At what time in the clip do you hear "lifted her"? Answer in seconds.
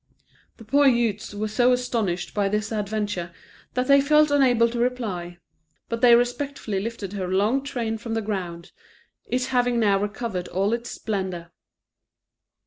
6.79-7.27